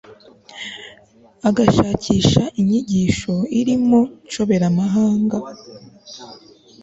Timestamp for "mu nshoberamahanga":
3.87-5.37